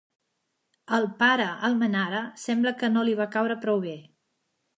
Al 0.97 1.05
pare 1.19 1.45
Almenara 1.69 2.23
sembla 2.45 2.73
que 2.81 2.91
no 2.95 3.05
li 3.11 3.15
va 3.21 3.29
caure 3.37 3.59
prou 3.69 3.87
bé. 3.87 3.95